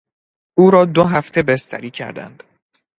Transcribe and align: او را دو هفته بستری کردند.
او 0.57 0.71
را 0.71 0.85
دو 0.85 1.03
هفته 1.03 1.43
بستری 1.43 1.91
کردند. 1.91 2.43